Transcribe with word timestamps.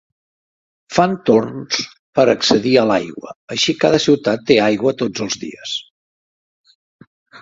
Fan 0.95 1.11
torns 1.29 1.83
per 2.19 2.25
accedir 2.33 2.73
a 2.81 2.85
l'aigua, 2.93 3.35
així 3.57 3.75
cada 3.85 3.99
ciutat 4.07 4.49
té 4.49 4.59
aigua 4.71 4.95
tots 5.03 5.25
els 5.27 5.39
dies. 5.45 5.77